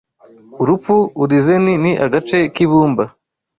Urupfu 0.61 0.95
Urizeni 1.23 1.73
ni 1.83 1.91
agace 2.05 2.37
k'ibumba 2.53 3.03